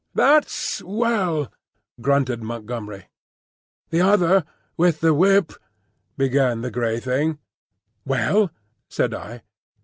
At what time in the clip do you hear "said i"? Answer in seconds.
8.89-9.43